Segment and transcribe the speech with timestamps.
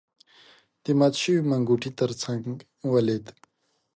[0.83, 2.43] د مات شوی منګوټي تر څنګ
[2.93, 3.25] ولید.